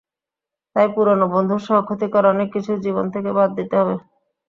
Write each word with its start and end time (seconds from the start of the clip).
তাই 0.75 0.87
পুরোনো 0.93 1.25
বন্ধুসহ 1.33 1.75
ক্ষতিকর 1.87 2.23
অনেক 2.33 2.47
কিছুই 2.55 2.83
জীবন 2.85 3.05
থেকে 3.13 3.29
বাদ 3.37 3.49
দিতে 3.57 3.75
হবে। 3.79 3.95